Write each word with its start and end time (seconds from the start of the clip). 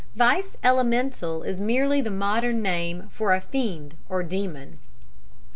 Vice 0.15 0.57
elemental 0.63 1.43
is 1.43 1.61
merely 1.61 2.01
the 2.01 2.09
modern 2.09 2.63
name 2.63 3.07
for 3.13 3.39
fiend 3.39 3.93
or 4.09 4.23
demon. 4.23 4.79